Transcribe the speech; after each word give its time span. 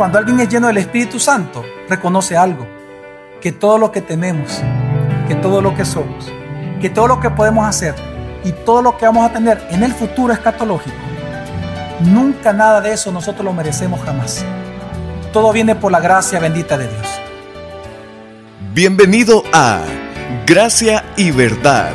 cuando 0.00 0.16
alguien 0.16 0.40
es 0.40 0.48
lleno 0.48 0.68
del 0.68 0.78
Espíritu 0.78 1.20
Santo, 1.20 1.62
reconoce 1.86 2.34
algo, 2.34 2.66
que 3.38 3.52
todo 3.52 3.76
lo 3.76 3.92
que 3.92 4.00
tenemos, 4.00 4.62
que 5.28 5.34
todo 5.34 5.60
lo 5.60 5.74
que 5.74 5.84
somos, 5.84 6.32
que 6.80 6.88
todo 6.88 7.06
lo 7.06 7.20
que 7.20 7.28
podemos 7.28 7.68
hacer 7.68 7.94
y 8.42 8.52
todo 8.52 8.80
lo 8.80 8.96
que 8.96 9.04
vamos 9.04 9.28
a 9.28 9.32
tener 9.34 9.62
en 9.68 9.82
el 9.82 9.92
futuro 9.92 10.32
escatológico, 10.32 10.96
nunca 12.00 12.54
nada 12.54 12.80
de 12.80 12.94
eso 12.94 13.12
nosotros 13.12 13.44
lo 13.44 13.52
merecemos 13.52 14.00
jamás. 14.02 14.42
Todo 15.34 15.52
viene 15.52 15.74
por 15.74 15.92
la 15.92 16.00
gracia 16.00 16.38
bendita 16.38 16.78
de 16.78 16.88
Dios. 16.88 17.06
Bienvenido 18.72 19.42
a 19.52 19.82
Gracia 20.46 21.04
y 21.18 21.30
Verdad, 21.30 21.92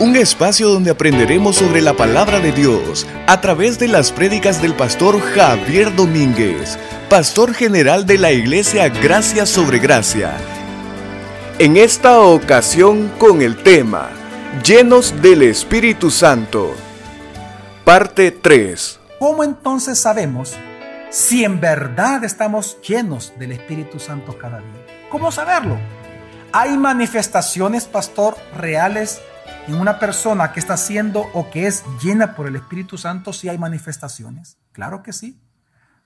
un 0.00 0.16
espacio 0.16 0.68
donde 0.68 0.90
aprenderemos 0.90 1.56
sobre 1.56 1.80
la 1.80 1.94
palabra 1.94 2.40
de 2.40 2.52
Dios 2.52 3.06
a 3.26 3.40
través 3.40 3.78
de 3.78 3.88
las 3.88 4.12
prédicas 4.12 4.60
del 4.60 4.74
pastor 4.74 5.18
Javier 5.18 5.96
Domínguez, 5.96 6.78
pastor 7.08 7.54
general 7.54 8.04
de 8.04 8.18
la 8.18 8.32
iglesia 8.32 8.86
Gracia 8.90 9.46
sobre 9.46 9.78
Gracia. 9.78 10.36
En 11.58 11.78
esta 11.78 12.20
ocasión 12.20 13.10
con 13.18 13.40
el 13.40 13.62
tema 13.62 14.10
Llenos 14.62 15.14
del 15.22 15.42
Espíritu 15.42 16.10
Santo. 16.10 16.74
Parte 17.82 18.30
3. 18.30 19.00
¿Cómo 19.18 19.42
entonces 19.42 19.98
sabemos 19.98 20.54
si 21.08 21.44
en 21.44 21.60
verdad 21.60 22.24
estamos 22.24 22.78
llenos 22.82 23.32
del 23.38 23.52
Espíritu 23.52 23.98
Santo 23.98 24.36
cada 24.36 24.58
día? 24.58 25.08
¿Cómo 25.08 25.32
saberlo? 25.32 25.78
¿Hay 26.52 26.76
manifestaciones, 26.76 27.86
pastor, 27.86 28.36
reales 28.54 29.22
en 29.66 29.76
una 29.76 29.98
persona 29.98 30.52
que 30.52 30.60
está 30.60 30.76
siendo 30.76 31.22
o 31.32 31.48
que 31.48 31.68
es 31.68 31.84
llena 32.02 32.36
por 32.36 32.46
el 32.46 32.56
Espíritu 32.56 32.98
Santo? 32.98 33.32
Si 33.32 33.48
hay 33.48 33.56
manifestaciones. 33.56 34.58
Claro 34.72 35.02
que 35.02 35.14
sí, 35.14 35.40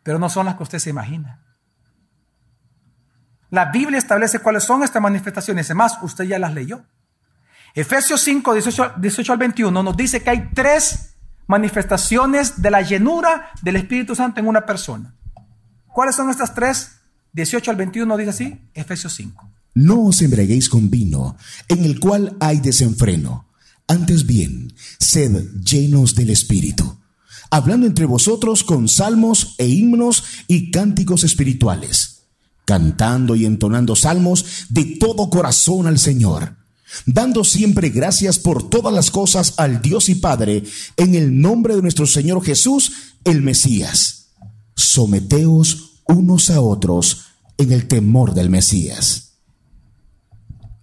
pero 0.02 0.18
no 0.18 0.28
son 0.28 0.46
las 0.46 0.56
que 0.56 0.62
usted 0.62 0.78
se 0.78 0.90
imagina. 0.90 1.40
La 3.50 3.66
Biblia 3.66 3.98
establece 3.98 4.38
cuáles 4.38 4.64
son 4.64 4.82
estas 4.82 5.02
manifestaciones. 5.02 5.66
Además, 5.66 5.98
usted 6.02 6.24
ya 6.24 6.38
las 6.38 6.54
leyó. 6.54 6.84
Efesios 7.74 8.20
5, 8.22 8.54
18, 8.54 8.94
18 8.98 9.32
al 9.32 9.38
21 9.38 9.82
nos 9.82 9.96
dice 9.96 10.22
que 10.22 10.30
hay 10.30 10.50
tres 10.54 11.16
manifestaciones 11.46 12.62
de 12.62 12.70
la 12.70 12.82
llenura 12.82 13.50
del 13.62 13.76
Espíritu 13.76 14.14
Santo 14.14 14.40
en 14.40 14.48
una 14.48 14.64
persona. 14.64 15.14
¿Cuáles 15.86 16.16
son 16.16 16.30
estas 16.30 16.54
tres? 16.54 16.92
18 17.32 17.70
al 17.70 17.76
21 17.76 18.16
dice 18.16 18.30
así, 18.30 18.60
Efesios 18.74 19.14
5. 19.14 19.50
No 19.74 20.02
os 20.06 20.20
embriaguéis 20.20 20.68
con 20.68 20.90
vino, 20.90 21.36
en 21.68 21.84
el 21.84 21.98
cual 21.98 22.36
hay 22.40 22.60
desenfreno. 22.60 23.48
Antes 23.88 24.26
bien, 24.26 24.72
sed 24.98 25.50
llenos 25.62 26.14
del 26.14 26.30
Espíritu, 26.30 26.98
hablando 27.52 27.86
entre 27.86 28.06
vosotros 28.06 28.64
con 28.64 28.88
salmos 28.88 29.54
e 29.58 29.68
himnos 29.68 30.24
y 30.48 30.70
cánticos 30.72 31.22
espirituales, 31.22 32.22
cantando 32.64 33.36
y 33.36 33.44
entonando 33.44 33.94
salmos 33.94 34.66
de 34.70 34.96
todo 34.98 35.30
corazón 35.30 35.86
al 35.86 36.00
Señor 36.00 36.56
dando 37.06 37.44
siempre 37.44 37.88
gracias 37.88 38.38
por 38.38 38.68
todas 38.68 38.92
las 38.92 39.10
cosas 39.10 39.54
al 39.56 39.80
Dios 39.80 40.08
y 40.08 40.16
Padre, 40.16 40.62
en 40.96 41.14
el 41.14 41.40
nombre 41.40 41.74
de 41.74 41.82
nuestro 41.82 42.06
Señor 42.06 42.44
Jesús, 42.44 43.14
el 43.24 43.42
Mesías. 43.42 44.34
Someteos 44.74 46.02
unos 46.06 46.50
a 46.50 46.60
otros 46.60 47.26
en 47.56 47.72
el 47.72 47.88
temor 47.88 48.34
del 48.34 48.50
Mesías. 48.50 49.38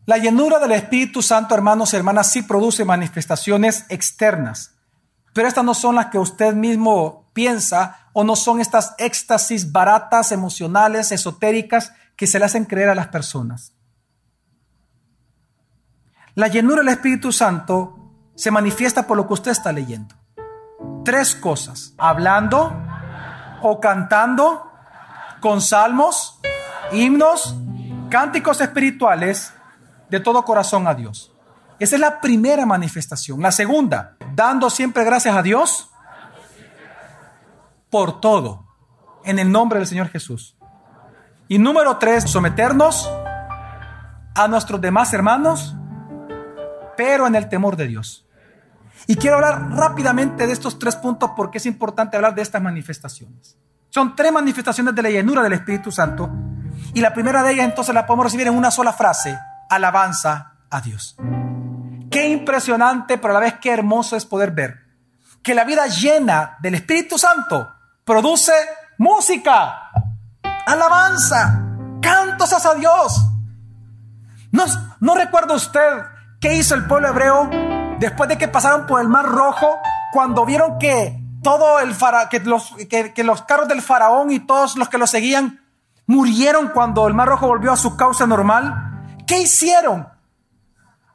La 0.05 0.17
llenura 0.17 0.57
del 0.59 0.71
Espíritu 0.71 1.21
Santo, 1.21 1.53
hermanos 1.53 1.93
y 1.93 1.97
hermanas, 1.97 2.31
sí 2.31 2.41
produce 2.41 2.83
manifestaciones 2.83 3.85
externas, 3.89 4.71
pero 5.39 5.47
estas 5.47 5.63
no 5.63 5.73
son 5.73 5.95
las 5.95 6.07
que 6.07 6.19
usted 6.19 6.53
mismo 6.53 7.31
piensa 7.31 8.09
o 8.11 8.25
no 8.25 8.35
son 8.35 8.59
estas 8.59 8.93
éxtasis 8.97 9.71
baratas, 9.71 10.33
emocionales, 10.33 11.13
esotéricas 11.13 11.93
que 12.17 12.27
se 12.27 12.39
le 12.39 12.43
hacen 12.43 12.65
creer 12.65 12.89
a 12.89 12.93
las 12.93 13.07
personas. 13.07 13.71
La 16.35 16.49
llenura 16.49 16.81
del 16.81 16.89
Espíritu 16.89 17.31
Santo 17.31 17.95
se 18.35 18.51
manifiesta 18.51 19.07
por 19.07 19.15
lo 19.15 19.27
que 19.27 19.33
usted 19.35 19.51
está 19.51 19.71
leyendo. 19.71 20.13
Tres 21.05 21.35
cosas. 21.35 21.93
Hablando 21.97 22.75
o 23.61 23.79
cantando 23.79 24.69
con 25.39 25.61
salmos, 25.61 26.37
himnos, 26.91 27.55
cánticos 28.09 28.59
espirituales 28.59 29.53
de 30.09 30.19
todo 30.19 30.43
corazón 30.43 30.85
a 30.85 30.95
Dios. 30.95 31.31
Esa 31.79 31.95
es 31.95 32.01
la 32.01 32.19
primera 32.19 32.65
manifestación. 32.65 33.41
La 33.41 33.53
segunda, 33.53 34.17
dando 34.35 34.69
siempre 34.69 35.03
gracias 35.03 35.35
a 35.35 35.41
Dios 35.41 35.89
por 37.89 38.21
todo, 38.21 38.65
en 39.23 39.39
el 39.39 39.51
nombre 39.51 39.79
del 39.79 39.87
Señor 39.87 40.09
Jesús. 40.09 40.55
Y 41.47 41.57
número 41.57 41.97
tres, 41.97 42.29
someternos 42.29 43.09
a 44.35 44.47
nuestros 44.47 44.79
demás 44.79 45.13
hermanos 45.13 45.75
pero 46.99 47.27
en 47.27 47.35
el 47.35 47.47
temor 47.47 47.77
de 47.77 47.87
Dios. 47.87 48.27
Y 49.07 49.15
quiero 49.15 49.37
hablar 49.37 49.69
rápidamente 49.71 50.45
de 50.45 50.51
estos 50.51 50.79
tres 50.79 50.97
puntos 50.97 51.31
porque 51.33 51.59
es 51.59 51.65
importante 51.65 52.17
hablar 52.17 52.35
de 52.35 52.41
estas 52.41 52.61
manifestaciones. 52.61 53.57
Son 53.89 54.17
tres 54.17 54.33
manifestaciones 54.33 54.93
de 54.93 55.03
la 55.03 55.09
llenura 55.09 55.41
del 55.41 55.53
Espíritu 55.53 55.93
Santo. 55.93 56.29
Y 56.93 56.99
la 56.99 57.13
primera 57.13 57.41
de 57.41 57.53
ellas 57.53 57.63
entonces 57.63 57.95
la 57.95 58.05
podemos 58.05 58.25
recibir 58.25 58.47
en 58.47 58.57
una 58.57 58.69
sola 58.69 58.91
frase, 58.91 59.39
alabanza 59.69 60.55
a 60.69 60.81
Dios. 60.81 61.15
Qué 62.09 62.29
impresionante, 62.29 63.17
pero 63.17 63.31
a 63.31 63.33
la 63.35 63.45
vez 63.45 63.55
qué 63.61 63.71
hermoso 63.71 64.15
es 64.15 64.25
poder 64.25 64.51
ver 64.51 64.79
que 65.41 65.55
la 65.55 65.63
vida 65.63 65.87
llena 65.87 66.57
del 66.59 66.75
Espíritu 66.75 67.17
Santo 67.17 67.69
produce 68.03 68.51
música, 68.97 69.91
alabanza, 70.65 71.63
cantos 72.01 72.53
a 72.53 72.73
Dios. 72.75 73.25
No, 74.51 74.65
no 74.99 75.15
recuerda 75.15 75.53
usted 75.55 76.03
¿Qué 76.39 76.55
hizo 76.55 76.73
el 76.73 76.85
pueblo 76.85 77.09
hebreo 77.09 77.49
después 77.99 78.29
de 78.29 78.37
que 78.37 78.47
pasaron 78.47 78.85
por 78.85 79.01
el 79.01 79.09
Mar 79.09 79.25
Rojo 79.25 79.77
cuando 80.13 80.45
vieron 80.45 80.79
que 80.79 81.21
todo 81.43 81.81
el 81.81 81.93
que 82.29 82.39
los, 82.39 82.73
que, 82.89 83.23
los 83.25 83.41
carros 83.41 83.67
del 83.67 83.81
faraón 83.81 84.31
y 84.31 84.39
todos 84.39 84.77
los 84.77 84.87
que 84.87 84.97
lo 84.97 85.05
seguían 85.05 85.59
murieron 86.07 86.69
cuando 86.69 87.09
el 87.09 87.13
Mar 87.13 87.27
Rojo 87.27 87.47
volvió 87.47 87.73
a 87.73 87.77
su 87.77 87.97
causa 87.97 88.25
normal? 88.25 89.17
¿Qué 89.27 89.41
hicieron? 89.41 90.07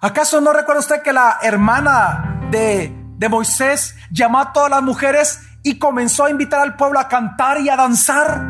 ¿Acaso 0.04 0.38
no 0.42 0.52
recuerda 0.52 0.80
usted 0.80 1.00
que 1.00 1.14
la 1.14 1.38
hermana 1.40 2.38
de, 2.50 2.94
de 3.16 3.28
Moisés 3.30 3.96
llamó 4.10 4.38
a 4.38 4.52
todas 4.52 4.68
las 4.68 4.82
mujeres 4.82 5.40
y 5.62 5.78
comenzó 5.78 6.26
a 6.26 6.30
invitar 6.30 6.60
al 6.60 6.76
pueblo 6.76 6.98
a 7.00 7.08
cantar 7.08 7.58
y 7.62 7.70
a 7.70 7.76
danzar? 7.76 8.44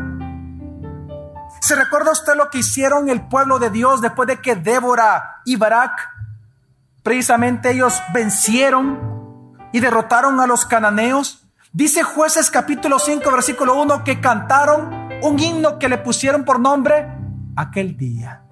¿Se 1.61 1.75
recuerda 1.77 2.11
usted 2.11 2.35
lo 2.35 2.49
que 2.49 2.57
hicieron 2.57 3.07
el 3.07 3.29
pueblo 3.29 3.57
de 3.57 3.69
Dios 3.69 4.01
después 4.01 4.27
de 4.27 4.41
que 4.41 4.55
Débora 4.55 5.43
y 5.45 5.55
Barak 5.55 6.09
Precisamente 7.03 7.71
ellos 7.71 8.03
vencieron 8.13 9.55
y 9.71 9.79
derrotaron 9.79 10.41
a 10.41 10.47
los 10.47 10.65
cananeos. 10.65 11.47
Dice 11.71 12.03
jueces 12.03 12.51
capítulo 12.51 12.99
5 12.99 13.31
versículo 13.31 13.81
1 13.81 14.03
que 14.03 14.19
cantaron 14.19 15.09
un 15.21 15.39
himno 15.39 15.79
que 15.79 15.87
le 15.87 15.99
pusieron 15.99 16.43
por 16.43 16.59
nombre 16.59 17.07
aquel 17.55 17.95
día. 17.95 18.44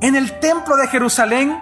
En 0.00 0.14
el 0.14 0.38
templo 0.38 0.76
de 0.76 0.86
Jerusalén 0.88 1.60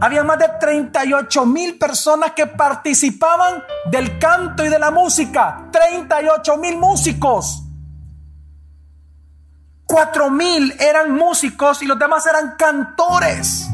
había 0.00 0.24
más 0.24 0.38
de 0.38 0.48
38 0.60 1.46
mil 1.46 1.78
personas 1.78 2.32
que 2.32 2.46
participaban 2.46 3.62
del 3.90 4.18
canto 4.18 4.64
y 4.64 4.68
de 4.68 4.78
la 4.78 4.90
música. 4.90 5.68
38 5.70 6.56
mil 6.56 6.78
músicos. 6.78 7.62
Cuatro 9.84 10.30
mil 10.30 10.74
eran 10.80 11.14
músicos 11.14 11.82
y 11.82 11.86
los 11.86 11.98
demás 11.98 12.26
eran 12.26 12.56
cantores. 12.56 13.68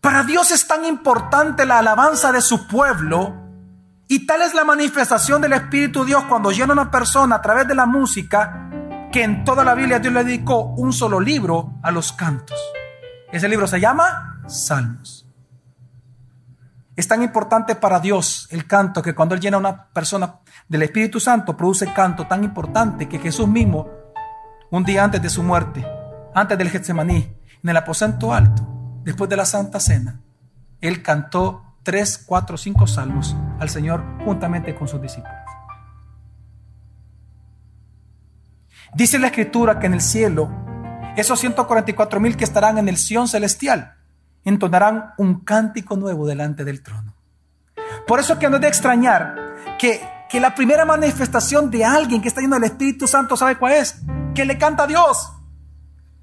Para 0.00 0.22
Dios 0.22 0.50
es 0.50 0.66
tan 0.66 0.84
importante 0.84 1.66
la 1.66 1.78
alabanza 1.78 2.32
de 2.32 2.40
su 2.40 2.66
pueblo 2.66 3.34
y 4.08 4.26
tal 4.26 4.42
es 4.42 4.54
la 4.54 4.64
manifestación 4.64 5.42
del 5.42 5.52
Espíritu 5.52 6.04
Dios 6.04 6.24
cuando 6.28 6.50
llena 6.50 6.72
a 6.72 6.72
una 6.72 6.90
persona 6.90 7.36
a 7.36 7.42
través 7.42 7.68
de 7.68 7.74
la 7.74 7.86
música 7.86 8.70
que 9.10 9.24
en 9.24 9.44
toda 9.44 9.64
la 9.64 9.74
Biblia 9.74 9.98
Dios 9.98 10.14
le 10.14 10.24
dedicó 10.24 10.62
un 10.76 10.92
solo 10.92 11.20
libro 11.20 11.74
a 11.82 11.90
los 11.90 12.12
cantos. 12.12 12.58
Ese 13.32 13.48
libro 13.48 13.66
se 13.66 13.80
llama 13.80 14.42
Salmos. 14.46 15.26
Es 16.96 17.08
tan 17.08 17.22
importante 17.22 17.74
para 17.74 17.98
Dios 17.98 18.46
el 18.50 18.66
canto 18.66 19.02
que 19.02 19.14
cuando 19.14 19.34
Él 19.34 19.40
llena 19.40 19.56
a 19.56 19.60
una 19.60 19.86
persona 19.86 20.40
del 20.68 20.82
Espíritu 20.82 21.18
Santo 21.18 21.56
produce 21.56 21.92
canto 21.92 22.26
tan 22.26 22.44
importante 22.44 23.08
que 23.08 23.18
Jesús 23.18 23.48
mismo 23.48 23.88
un 24.70 24.84
día 24.84 25.02
antes 25.02 25.22
de 25.22 25.30
su 25.30 25.42
muerte, 25.42 25.84
antes 26.34 26.58
del 26.58 26.70
Getsemaní, 26.70 27.36
en 27.62 27.70
el 27.70 27.76
aposento 27.76 28.32
alto, 28.32 28.66
después 29.02 29.28
de 29.30 29.36
la 29.36 29.44
Santa 29.44 29.80
Cena, 29.80 30.20
él 30.80 31.02
cantó 31.02 31.76
tres, 31.82 32.18
cuatro, 32.18 32.56
cinco 32.56 32.86
salmos 32.86 33.36
al 33.58 33.68
Señor 33.68 34.04
juntamente 34.24 34.74
con 34.74 34.86
sus 34.86 35.00
discípulos. 35.00 35.39
Dice 38.94 39.18
la 39.18 39.28
Escritura 39.28 39.78
que 39.78 39.86
en 39.86 39.94
el 39.94 40.00
cielo, 40.00 40.50
esos 41.16 41.38
144 41.40 42.20
mil 42.20 42.36
que 42.36 42.44
estarán 42.44 42.78
en 42.78 42.88
el 42.88 42.96
Sión 42.96 43.28
celestial, 43.28 43.94
entonarán 44.44 45.14
un 45.16 45.40
cántico 45.40 45.96
nuevo 45.96 46.26
delante 46.26 46.64
del 46.64 46.82
trono. 46.82 47.14
Por 48.06 48.20
eso 48.20 48.38
que 48.38 48.48
no 48.48 48.56
es 48.56 48.62
de 48.62 48.68
extrañar 48.68 49.76
que, 49.78 50.00
que 50.28 50.40
la 50.40 50.54
primera 50.54 50.84
manifestación 50.84 51.70
de 51.70 51.84
alguien 51.84 52.20
que 52.20 52.28
está 52.28 52.40
lleno 52.40 52.56
del 52.56 52.64
Espíritu 52.64 53.06
Santo, 53.06 53.36
¿sabe 53.36 53.56
cuál 53.56 53.74
es? 53.74 54.00
Que 54.34 54.44
le 54.44 54.58
canta 54.58 54.84
a 54.84 54.86
Dios. 54.86 55.32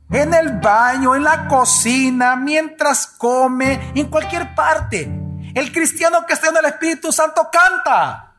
En 0.09 0.33
el 0.33 0.59
baño, 0.59 1.15
en 1.15 1.23
la 1.23 1.47
cocina, 1.47 2.35
mientras 2.35 3.07
come, 3.07 3.91
en 3.95 4.07
cualquier 4.09 4.55
parte. 4.55 5.09
El 5.53 5.71
cristiano 5.71 6.25
que 6.25 6.33
está 6.33 6.47
lleno 6.47 6.61
del 6.61 6.71
Espíritu 6.71 7.11
Santo 7.11 7.49
canta. 7.51 8.35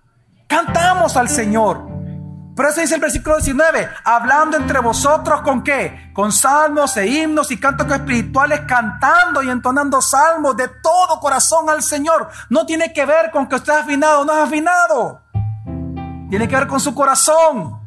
Cantamos 0.46 1.16
al 1.16 1.28
Señor. 1.28 1.87
Por 2.58 2.66
eso 2.66 2.80
dice 2.80 2.96
el 2.96 3.00
versículo 3.00 3.36
19, 3.36 3.88
hablando 4.02 4.56
entre 4.56 4.80
vosotros 4.80 5.42
con 5.42 5.62
qué? 5.62 6.10
Con 6.12 6.32
salmos 6.32 6.96
e 6.96 7.06
himnos 7.06 7.52
y 7.52 7.56
cantos 7.56 7.88
espirituales, 7.88 8.62
cantando 8.66 9.44
y 9.44 9.48
entonando 9.48 10.02
salmos 10.02 10.56
de 10.56 10.66
todo 10.82 11.20
corazón 11.20 11.70
al 11.70 11.84
Señor. 11.84 12.28
No 12.50 12.66
tiene 12.66 12.92
que 12.92 13.06
ver 13.06 13.30
con 13.30 13.46
que 13.46 13.54
usted 13.54 13.74
es 13.74 13.78
afinado 13.82 14.22
o 14.22 14.24
no 14.24 14.32
es 14.32 14.40
afinado. 14.40 15.22
Tiene 16.30 16.48
que 16.48 16.56
ver 16.56 16.66
con 16.66 16.80
su 16.80 16.96
corazón. 16.96 17.78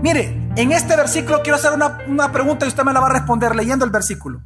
Mire, 0.00 0.50
en 0.56 0.72
este 0.72 0.96
versículo 0.96 1.42
quiero 1.42 1.56
hacer 1.58 1.74
una, 1.74 1.98
una 2.08 2.32
pregunta 2.32 2.64
y 2.64 2.68
usted 2.68 2.84
me 2.84 2.92
la 2.94 3.00
va 3.00 3.08
a 3.08 3.12
responder 3.12 3.54
leyendo 3.54 3.84
el 3.84 3.90
versículo. 3.90 4.40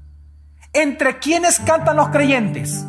¿Entre 0.72 1.20
quiénes 1.20 1.60
cantan 1.60 1.94
los 1.94 2.08
creyentes? 2.08 2.84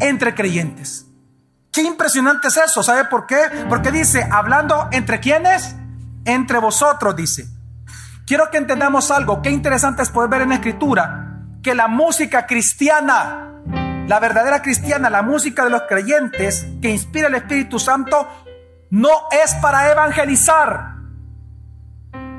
Entre 0.00 0.34
creyentes. 0.34 1.13
Qué 1.74 1.82
impresionante 1.82 2.46
es 2.46 2.56
eso. 2.56 2.84
¿Sabe 2.84 3.06
por 3.06 3.26
qué? 3.26 3.36
Porque 3.68 3.90
dice, 3.90 4.28
hablando 4.30 4.88
entre 4.92 5.18
quiénes? 5.18 5.74
Entre 6.24 6.58
vosotros, 6.58 7.16
dice. 7.16 7.48
Quiero 8.24 8.48
que 8.48 8.58
entendamos 8.58 9.10
algo. 9.10 9.42
Qué 9.42 9.50
interesante 9.50 10.04
es 10.04 10.10
poder 10.10 10.30
ver 10.30 10.42
en 10.42 10.50
la 10.50 10.54
escritura 10.54 11.40
que 11.64 11.74
la 11.74 11.88
música 11.88 12.46
cristiana, 12.46 13.54
la 14.06 14.20
verdadera 14.20 14.62
cristiana, 14.62 15.10
la 15.10 15.22
música 15.22 15.64
de 15.64 15.70
los 15.70 15.82
creyentes 15.88 16.64
que 16.80 16.90
inspira 16.90 17.26
el 17.26 17.34
Espíritu 17.34 17.80
Santo, 17.80 18.28
no 18.90 19.10
es 19.44 19.54
para 19.56 19.90
evangelizar. 19.90 20.94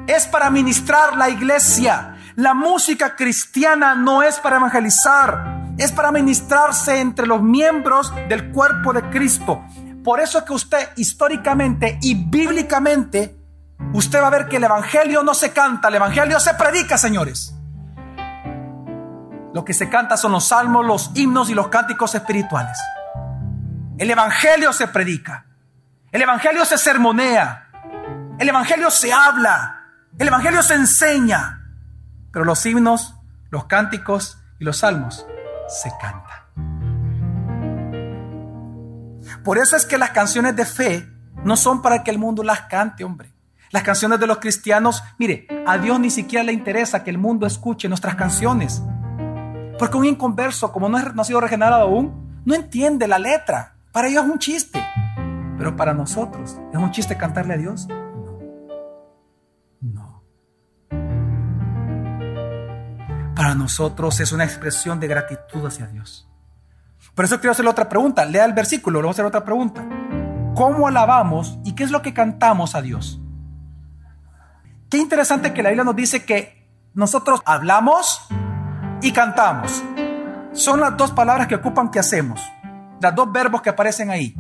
Es 0.08 0.28
para 0.28 0.50
ministrar 0.50 1.18
la 1.18 1.28
iglesia. 1.28 2.16
La 2.38 2.54
música 2.54 3.18
cristiana 3.18 3.96
no 3.96 4.24
es 4.24 4.40
para 4.40 4.56
evangelizar 4.56 5.65
es 5.78 5.92
para 5.92 6.12
ministrarse 6.12 7.00
entre 7.00 7.28
los 7.28 7.42
miembros 7.42 8.14
del 8.30 8.52
cuerpo 8.52 8.94
de 8.94 9.10
Cristo. 9.10 9.64
Por 10.04 10.20
eso 10.20 10.40
es 10.40 10.44
que 10.46 10.54
usted 10.54 10.90
históricamente 10.96 11.98
y 12.02 12.16
bíblicamente, 12.16 13.36
usted 13.94 14.22
va 14.22 14.28
a 14.28 14.32
ver 14.32 14.48
que 14.48 14.58
el 14.58 14.64
Evangelio 14.64 15.24
no 15.24 15.34
se 15.34 15.52
canta, 15.52 15.90
el 15.90 15.96
Evangelio 15.96 16.40
se 16.40 16.54
predica, 16.54 16.98
señores. 16.98 17.54
Lo 19.54 19.64
que 19.66 19.74
se 19.74 19.90
canta 19.90 20.18
son 20.18 20.34
los 20.34 20.48
salmos, 20.48 20.86
los 20.86 21.12
himnos 21.16 21.50
y 21.50 21.54
los 21.54 21.70
cánticos 21.70 22.14
espirituales. 22.16 22.78
El 23.98 24.10
Evangelio 24.12 24.74
se 24.74 24.88
predica. 24.88 25.46
El 26.12 26.22
Evangelio 26.22 26.66
se 26.66 26.78
sermonea. 26.78 27.70
El 28.38 28.50
Evangelio 28.50 28.92
se 28.92 29.14
habla. 29.14 29.84
El 30.18 30.28
Evangelio 30.28 30.62
se 30.62 30.74
enseña. 30.74 31.62
Pero 32.32 32.44
los 32.44 32.66
himnos, 32.66 33.16
los 33.50 33.66
cánticos 33.66 34.38
y 34.60 34.66
los 34.66 34.78
salmos 34.80 35.26
se 35.68 35.90
canta. 36.00 36.48
Por 39.44 39.58
eso 39.58 39.76
es 39.76 39.86
que 39.86 39.98
las 39.98 40.12
canciones 40.12 40.56
de 40.56 40.66
fe 40.66 41.08
no 41.44 41.56
son 41.56 41.82
para 41.82 42.04
que 42.04 42.12
el 42.12 42.18
mundo 42.18 42.44
las 42.44 42.62
cante, 42.62 43.04
hombre. 43.04 43.32
Las 43.72 43.84
canciones 43.84 44.20
de 44.20 44.28
los 44.28 44.38
cristianos, 44.38 45.04
mire, 45.18 45.48
a 45.66 45.78
Dios 45.78 46.00
ni 46.00 46.10
siquiera 46.10 46.44
le 46.44 46.54
interesa 46.54 47.04
que 47.04 47.10
el 47.10 47.18
mundo 47.18 47.46
escuche 47.46 47.88
nuestras 47.88 48.16
canciones. 48.16 48.82
Porque 49.78 49.98
un 49.98 50.06
inconverso, 50.06 50.72
como 50.72 50.88
no, 50.90 50.98
ha 50.98 51.24
sido 51.24 51.42
regenerado 51.42 51.84
aún, 51.84 52.42
no 52.46 52.56
entiende 52.56 53.08
la 53.08 53.20
letra. 53.20 53.76
Para 53.92 54.08
ellos 54.08 54.24
es 54.24 54.32
un 54.32 54.40
chiste. 54.40 54.84
Pero 55.58 55.76
para 55.76 55.94
nosotros, 55.94 56.58
¿es 56.72 56.80
un 56.80 56.92
chiste 56.92 57.18
cantarle 57.18 57.54
a 57.54 57.58
Dios? 57.58 57.88
Para 63.46 63.54
nosotros 63.54 64.20
es 64.22 64.32
una 64.32 64.44
expresión 64.44 65.00
de 65.00 65.08
gratitud 65.08 65.64
hacia 65.68 65.86
Dios. 65.86 66.28
Por 67.14 67.26
eso 67.26 67.40
quiero 67.40 67.52
hacerle 67.52 67.70
otra 67.70 67.88
pregunta. 67.88 68.26
Lea 68.26 68.44
el 68.44 68.54
versículo, 68.54 69.04
le 69.04 69.08
a 69.08 69.12
hacer 69.12 69.24
otra 69.24 69.46
pregunta. 69.46 69.88
¿Cómo 70.56 70.88
alabamos 70.88 71.60
y 71.64 71.76
qué 71.76 71.84
es 71.84 71.92
lo 71.92 72.02
que 72.02 72.12
cantamos 72.12 72.74
a 72.74 72.82
Dios? 72.82 73.22
Qué 74.90 74.98
interesante 74.98 75.54
que 75.54 75.62
la 75.62 75.70
Biblia 75.70 75.84
nos 75.84 75.96
dice 75.96 76.26
que 76.26 76.68
nosotros 76.96 77.40
hablamos 77.46 78.20
y 79.04 79.12
cantamos. 79.12 79.84
Son 80.54 80.80
las 80.80 80.98
dos 80.98 81.12
palabras 81.12 81.46
que 81.46 81.54
ocupan 81.54 81.92
que 81.92 82.00
hacemos. 82.00 82.42
Las 83.00 83.14
dos 83.14 83.32
verbos 83.32 83.62
que 83.62 83.70
aparecen 83.70 84.10
ahí. 84.10 84.36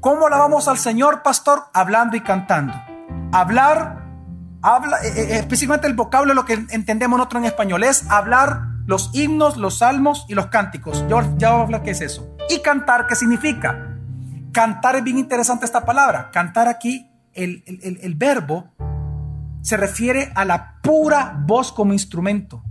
¿Cómo 0.00 0.26
alabamos 0.26 0.68
al 0.68 0.76
Señor, 0.76 1.22
pastor? 1.22 1.62
Hablando 1.72 2.14
y 2.14 2.20
cantando. 2.20 2.74
Hablar 3.32 4.01
eh, 4.62 5.08
eh, 5.16 5.38
específicamente 5.38 5.86
el 5.86 5.94
vocablo, 5.94 6.34
lo 6.34 6.44
que 6.44 6.64
entendemos 6.70 7.18
nosotros 7.18 7.42
en 7.42 7.46
español, 7.46 7.82
es 7.84 8.08
hablar 8.10 8.62
los 8.86 9.10
himnos, 9.12 9.56
los 9.56 9.78
salmos 9.78 10.24
y 10.28 10.34
los 10.34 10.46
cánticos. 10.46 11.04
Yo 11.08 11.20
ya 11.36 11.50
voy 11.50 11.60
a 11.60 11.64
hablar 11.64 11.82
qué 11.82 11.90
es 11.90 12.00
eso. 12.00 12.36
Y 12.48 12.60
cantar, 12.60 13.06
¿qué 13.06 13.16
significa? 13.16 13.96
Cantar 14.52 14.96
es 14.96 15.04
bien 15.04 15.18
interesante 15.18 15.64
esta 15.64 15.84
palabra. 15.84 16.30
Cantar 16.30 16.68
aquí, 16.68 17.10
el, 17.32 17.64
el 17.66 18.14
verbo 18.14 18.70
se 19.62 19.76
refiere 19.76 20.32
a 20.34 20.44
la 20.44 20.80
pura 20.82 21.34
voz 21.46 21.72
como 21.72 21.92
instrumento. 21.92 22.62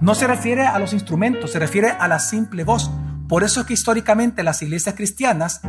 No 0.00 0.14
se 0.14 0.26
refiere 0.26 0.66
a 0.66 0.78
los 0.78 0.92
instrumentos, 0.92 1.52
se 1.52 1.58
refiere 1.58 1.90
a 1.90 2.08
la 2.08 2.18
simple 2.18 2.64
voz. 2.64 2.90
Por 3.28 3.44
eso 3.44 3.60
es 3.60 3.66
que 3.66 3.74
históricamente 3.74 4.42
las 4.42 4.60
iglesias 4.60 4.94
cristianas 4.96 5.60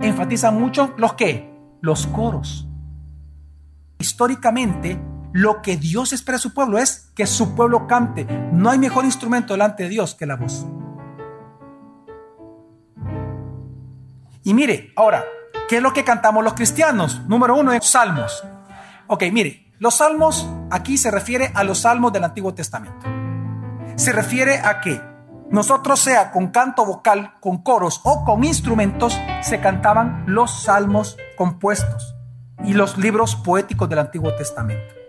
enfatizan 0.00 0.60
mucho 0.60 0.94
los 0.96 1.14
que, 1.14 1.50
los 1.80 2.06
coros. 2.06 2.68
Históricamente, 3.98 5.00
lo 5.32 5.62
que 5.62 5.76
Dios 5.76 6.12
espera 6.12 6.38
de 6.38 6.42
su 6.42 6.54
pueblo 6.54 6.78
es 6.78 7.10
que 7.14 7.26
su 7.26 7.54
pueblo 7.54 7.86
cante. 7.86 8.24
No 8.52 8.70
hay 8.70 8.78
mejor 8.78 9.04
instrumento 9.04 9.54
delante 9.54 9.84
de 9.84 9.88
Dios 9.88 10.14
que 10.14 10.26
la 10.26 10.36
voz. 10.36 10.66
Y 14.42 14.54
mire, 14.54 14.92
ahora, 14.96 15.24
¿qué 15.68 15.76
es 15.76 15.82
lo 15.82 15.92
que 15.92 16.04
cantamos 16.04 16.42
los 16.42 16.54
cristianos? 16.54 17.22
Número 17.28 17.56
uno 17.56 17.72
es 17.72 17.84
salmos. 17.86 18.42
Ok, 19.06 19.24
mire, 19.32 19.72
los 19.78 19.96
salmos 19.96 20.48
aquí 20.70 20.98
se 20.98 21.10
refiere 21.10 21.52
a 21.54 21.64
los 21.64 21.80
salmos 21.80 22.12
del 22.12 22.24
Antiguo 22.24 22.54
Testamento. 22.54 23.06
Se 23.96 24.12
refiere 24.12 24.58
a 24.58 24.80
que 24.80 25.00
nosotros, 25.50 25.98
sea 25.98 26.30
con 26.30 26.48
canto 26.48 26.86
vocal, 26.86 27.34
con 27.40 27.58
coros 27.62 28.00
o 28.04 28.24
con 28.24 28.44
instrumentos, 28.44 29.18
se 29.42 29.60
cantaban 29.60 30.24
los 30.26 30.62
salmos 30.62 31.16
compuestos 31.36 32.14
y 32.64 32.72
los 32.72 32.98
libros 32.98 33.34
poéticos 33.36 33.88
del 33.88 33.98
Antiguo 33.98 34.32
Testamento. 34.34 34.99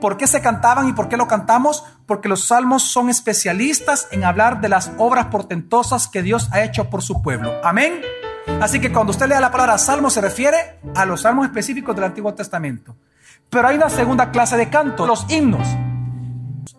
¿Por 0.00 0.18
qué 0.18 0.26
se 0.26 0.42
cantaban 0.42 0.88
y 0.88 0.92
por 0.92 1.08
qué 1.08 1.16
lo 1.16 1.26
cantamos? 1.26 1.84
Porque 2.06 2.28
los 2.28 2.46
salmos 2.46 2.82
son 2.82 3.08
especialistas 3.08 4.08
en 4.10 4.24
hablar 4.24 4.60
de 4.60 4.68
las 4.68 4.92
obras 4.98 5.26
portentosas 5.26 6.06
que 6.08 6.22
Dios 6.22 6.48
ha 6.52 6.62
hecho 6.62 6.90
por 6.90 7.02
su 7.02 7.22
pueblo. 7.22 7.52
Amén. 7.64 8.02
Así 8.60 8.80
que 8.80 8.92
cuando 8.92 9.10
usted 9.10 9.26
lea 9.26 9.40
la 9.40 9.50
palabra 9.50 9.78
salmo 9.78 10.10
se 10.10 10.20
refiere 10.20 10.80
a 10.94 11.04
los 11.06 11.22
salmos 11.22 11.46
específicos 11.46 11.94
del 11.94 12.04
Antiguo 12.04 12.34
Testamento. 12.34 12.96
Pero 13.48 13.68
hay 13.68 13.76
una 13.76 13.88
segunda 13.88 14.30
clase 14.30 14.56
de 14.56 14.68
canto, 14.68 15.06
los 15.06 15.26
himnos. 15.30 15.66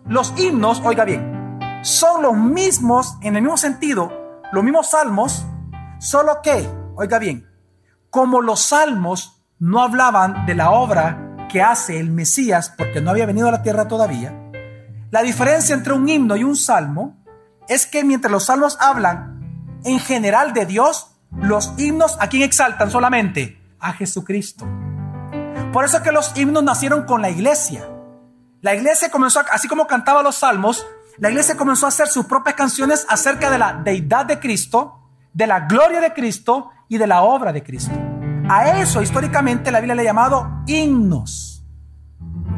Los 0.06 0.32
himnos, 0.38 0.80
oiga 0.84 1.04
bien, 1.04 1.58
son 1.82 2.22
los 2.22 2.34
mismos, 2.34 3.18
en 3.20 3.36
el 3.36 3.42
mismo 3.42 3.56
sentido, 3.56 4.40
los 4.52 4.64
mismos 4.64 4.90
salmos, 4.90 5.44
solo 5.98 6.40
que, 6.42 6.68
oiga 6.94 7.18
bien, 7.18 7.46
como 8.10 8.40
los 8.40 8.60
salmos 8.60 9.42
no 9.58 9.82
hablaban 9.82 10.46
de 10.46 10.54
la 10.54 10.70
obra 10.70 11.27
que 11.48 11.62
hace 11.62 11.98
el 11.98 12.10
Mesías 12.10 12.72
porque 12.76 13.00
no 13.00 13.10
había 13.10 13.26
venido 13.26 13.48
a 13.48 13.52
la 13.52 13.62
tierra 13.62 13.88
todavía. 13.88 14.34
La 15.10 15.22
diferencia 15.22 15.74
entre 15.74 15.94
un 15.94 16.08
himno 16.08 16.36
y 16.36 16.44
un 16.44 16.56
salmo 16.56 17.16
es 17.68 17.86
que 17.86 18.04
mientras 18.04 18.30
los 18.30 18.44
salmos 18.44 18.76
hablan 18.80 19.80
en 19.84 19.98
general 19.98 20.52
de 20.52 20.66
Dios, 20.66 21.16
los 21.32 21.72
himnos 21.78 22.16
a 22.20 22.28
quién 22.28 22.42
exaltan 22.42 22.90
solamente 22.90 23.60
a 23.80 23.92
Jesucristo. 23.92 24.66
Por 25.72 25.84
eso 25.84 25.98
es 25.98 26.02
que 26.02 26.12
los 26.12 26.36
himnos 26.36 26.62
nacieron 26.62 27.04
con 27.04 27.22
la 27.22 27.30
iglesia. 27.30 27.88
La 28.60 28.74
iglesia 28.74 29.10
comenzó, 29.10 29.40
así 29.50 29.68
como 29.68 29.86
cantaba 29.86 30.22
los 30.22 30.36
salmos, 30.36 30.86
la 31.18 31.30
iglesia 31.30 31.56
comenzó 31.56 31.86
a 31.86 31.90
hacer 31.90 32.08
sus 32.08 32.26
propias 32.26 32.54
canciones 32.54 33.06
acerca 33.08 33.50
de 33.50 33.58
la 33.58 33.72
deidad 33.72 34.26
de 34.26 34.38
Cristo, 34.38 35.10
de 35.32 35.46
la 35.46 35.60
gloria 35.60 36.00
de 36.00 36.12
Cristo 36.12 36.70
y 36.88 36.98
de 36.98 37.06
la 37.06 37.22
obra 37.22 37.52
de 37.52 37.62
Cristo. 37.62 38.07
A 38.50 38.80
eso 38.80 39.02
históricamente 39.02 39.70
la 39.70 39.80
Biblia 39.80 39.94
le 39.94 40.00
ha 40.00 40.04
llamado 40.06 40.62
himnos. 40.66 41.66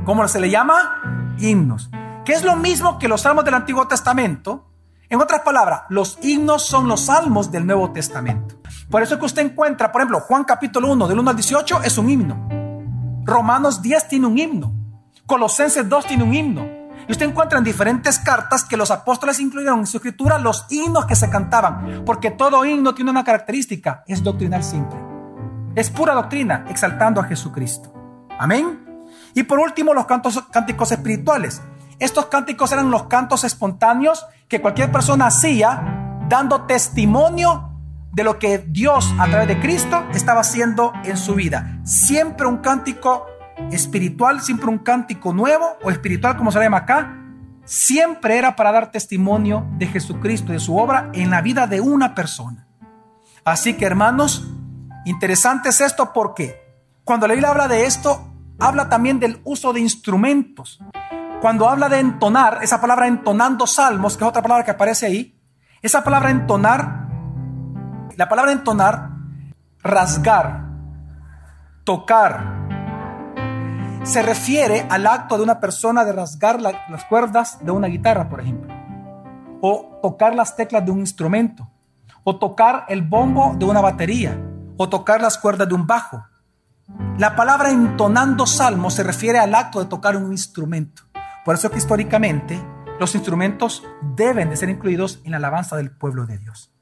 ¿Cómo 0.05 0.27
se 0.29 0.39
le 0.41 0.49
llama? 0.49 1.35
Himnos. 1.37 1.91
Que 2.25 2.33
es 2.33 2.45
lo 2.45 2.55
mismo 2.55 2.97
que 2.97 3.09
los 3.09 3.23
salmos 3.23 3.45
del 3.45 3.55
Antiguo 3.55 3.89
Testamento. 3.89 4.69
En 5.09 5.21
otras 5.21 5.41
palabras, 5.41 5.83
los 5.89 6.17
himnos 6.23 6.65
son 6.65 6.87
los 6.87 7.07
salmos 7.07 7.51
del 7.51 7.67
Nuevo 7.67 7.91
Testamento. 7.91 8.55
Por 8.89 9.03
eso 9.03 9.15
es 9.15 9.21
que 9.21 9.27
usted 9.27 9.43
encuentra, 9.43 9.91
por 9.91 10.01
ejemplo, 10.01 10.21
Juan 10.21 10.45
capítulo 10.45 10.93
1, 10.93 11.09
del 11.09 11.19
1 11.19 11.31
al 11.31 11.37
18 11.37 11.83
es 11.83 11.99
un 11.99 12.09
himno. 12.09 12.49
Romanos 13.25 13.83
10 13.83 14.07
tiene 14.07 14.29
un 14.29 14.39
himno. 14.39 14.73
Colosenses 15.27 15.89
2 15.89 16.07
tiene 16.07 16.23
un 16.23 16.33
himno. 16.33 16.67
Y 17.09 17.11
usted 17.11 17.27
encuentra 17.27 17.59
en 17.59 17.65
diferentes 17.65 18.21
cartas 18.21 18.63
que 18.63 18.77
los 18.77 18.93
apóstoles 18.93 19.41
incluyeron 19.41 19.81
en 19.81 19.87
su 19.89 19.97
escritura 19.97 20.39
los 20.39 20.67
himnos 20.71 21.07
que 21.07 21.17
se 21.17 21.29
cantaban, 21.29 22.05
porque 22.07 22.31
todo 22.31 22.65
himno 22.65 22.95
tiene 22.95 23.11
una 23.11 23.25
característica, 23.25 24.05
es 24.07 24.23
doctrinal 24.23 24.63
simple. 24.63 25.10
Es 25.75 25.91
pura 25.91 26.15
doctrina, 26.15 26.65
exaltando 26.69 27.21
a 27.21 27.25
Jesucristo. 27.25 27.93
Amén. 28.39 29.05
Y 29.35 29.45
por 29.45 29.59
último, 29.59 29.95
los 29.95 30.07
cantos, 30.07 30.43
cánticos 30.51 30.91
espirituales. 30.93 31.63
Estos 31.99 32.27
cánticos 32.27 32.73
eran 32.73 32.91
los 32.91 33.05
cantos 33.05 33.45
espontáneos 33.45 34.27
que 34.49 34.61
cualquier 34.61 34.91
persona 34.91 35.27
hacía 35.27 36.19
dando 36.29 36.63
testimonio 36.63 37.71
de 38.13 38.25
lo 38.25 38.39
que 38.39 38.59
Dios 38.59 39.13
a 39.19 39.27
través 39.27 39.47
de 39.49 39.61
Cristo 39.61 40.05
estaba 40.13 40.41
haciendo 40.41 40.93
en 41.05 41.17
su 41.17 41.35
vida. 41.35 41.79
Siempre 41.85 42.47
un 42.47 42.59
cántico 42.59 43.27
espiritual, 43.71 44.41
siempre 44.41 44.69
un 44.69 44.79
cántico 44.79 45.33
nuevo 45.33 45.77
o 45.83 45.91
espiritual 45.91 46.37
como 46.37 46.51
se 46.51 46.59
llama 46.59 46.79
acá, 46.79 47.17
siempre 47.65 48.39
era 48.39 48.57
para 48.57 48.73
dar 48.73 48.91
testimonio 48.91 49.67
de 49.79 49.87
Jesucristo, 49.87 50.53
de 50.53 50.59
su 50.59 50.77
obra 50.77 51.11
en 51.13 51.31
la 51.31 51.43
vida 51.43 51.67
de 51.67 51.81
una 51.81 52.15
persona. 52.15 52.67
Así 53.45 53.75
que 53.75 53.85
hermanos, 53.85 54.51
interesante 55.11 55.69
es 55.69 55.81
esto 55.81 56.13
porque 56.13 56.71
cuando 57.05 57.27
la 57.27 57.35
Biblia 57.35 57.51
habla 57.51 57.69
de 57.69 57.85
esto, 57.85 58.33
habla 58.59 58.89
también 58.89 59.19
del 59.19 59.41
uso 59.45 59.73
de 59.73 59.81
instrumentos. 59.81 60.81
Cuando 61.41 61.69
habla 61.69 61.89
de 61.89 61.99
entonar, 61.99 62.59
esa 62.63 62.81
palabra 62.81 63.07
entonando 63.07 63.67
salmos, 63.67 64.17
que 64.17 64.25
es 64.25 64.29
otra 64.29 64.43
palabra 64.43 64.65
que 64.65 64.71
aparece 64.71 65.07
ahí, 65.07 65.41
esa 65.83 66.05
palabra 66.05 66.31
entonar, 66.31 67.09
la 68.17 68.29
palabra 68.29 68.53
entonar, 68.53 69.11
rasgar, 69.83 70.67
tocar, 71.85 72.61
se 74.05 74.23
refiere 74.23 74.87
al 74.89 75.07
acto 75.07 75.37
de 75.37 75.43
una 75.43 75.61
persona 75.61 76.05
de 76.05 76.13
rasgar 76.13 76.61
las 76.61 77.05
cuerdas 77.07 77.65
de 77.65 77.71
una 77.71 77.89
guitarra, 77.89 78.29
por 78.29 78.41
ejemplo, 78.41 78.73
o 79.61 79.99
tocar 80.03 80.35
las 80.35 80.57
teclas 80.57 80.85
de 80.85 80.91
un 80.91 81.01
instrumento, 81.01 81.69
o 82.23 82.39
tocar 82.39 82.85
el 82.89 83.03
bombo 83.03 83.55
de 83.59 83.65
una 83.65 83.81
batería, 83.81 84.39
o 84.83 84.89
tocar 84.89 85.21
las 85.21 85.37
cuerdas 85.37 85.69
de 85.69 85.75
un 85.75 85.87
bajo. 85.87 86.25
La 87.19 87.37
palabra 87.37 87.69
entonando 87.69 88.47
salmos 88.47 88.95
se 88.95 89.03
refiere 89.03 89.39
al 89.39 89.55
acto 89.55 89.79
de 89.79 89.85
tocar 89.85 90.17
un 90.17 90.33
instrumento. 90.33 91.03
Por 91.45 91.55
eso 91.55 91.71
que 91.71 91.77
históricamente 91.77 92.59
los 92.99 93.15
instrumentos 93.15 93.83
deben 94.01 94.49
de 94.49 94.57
ser 94.57 94.71
incluidos 94.71 95.21
en 95.25 95.33
la 95.33 95.37
alabanza 95.37 95.77
del 95.77 95.91
pueblo 95.91 96.25
de 96.25 96.39
Dios. 96.39 96.73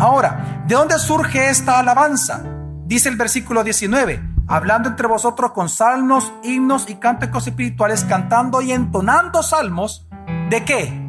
Ahora, 0.00 0.64
¿de 0.66 0.74
dónde 0.74 0.98
surge 0.98 1.50
esta 1.50 1.78
alabanza? 1.78 2.42
Dice 2.86 3.10
el 3.10 3.16
versículo 3.16 3.62
19, 3.62 4.22
hablando 4.48 4.88
entre 4.88 5.06
vosotros 5.06 5.52
con 5.52 5.68
salmos, 5.68 6.32
himnos 6.42 6.88
y 6.88 6.94
cánticos 6.94 7.46
espirituales, 7.46 8.06
cantando 8.06 8.62
y 8.62 8.72
entonando 8.72 9.42
salmos, 9.42 10.08
¿de 10.48 10.64
qué? 10.64 11.06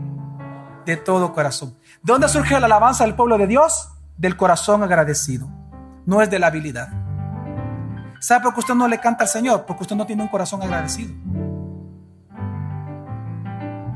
De 0.86 0.98
todo 0.98 1.32
corazón. 1.32 1.78
¿De 2.02 2.12
dónde 2.12 2.28
surge 2.28 2.60
la 2.60 2.66
alabanza 2.66 3.06
del 3.06 3.16
pueblo 3.16 3.38
de 3.38 3.48
Dios? 3.48 3.92
Del 4.18 4.36
corazón 4.36 4.84
agradecido, 4.84 5.48
no 6.06 6.22
es 6.22 6.30
de 6.30 6.40
la 6.40 6.48
habilidad. 6.48 6.90
¿Sabe 8.20 8.44
por 8.44 8.54
qué 8.54 8.60
usted 8.62 8.76
no 8.76 8.88
le 8.88 9.00
canta 9.00 9.24
al 9.24 9.30
Señor? 9.30 9.66
Porque 9.66 9.84
usted 9.84 9.96
no 9.96 10.06
tiene 10.06 10.24
un 10.24 10.30
corazón 10.30 10.62
agradecido. 10.62 11.14